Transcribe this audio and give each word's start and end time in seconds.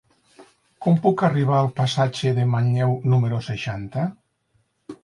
Com 0.85 0.95
puc 1.03 1.23
arribar 1.27 1.59
al 1.59 1.69
passatge 1.81 2.35
de 2.41 2.49
Manlleu 2.55 2.99
número 3.15 3.45
seixanta? 3.51 4.09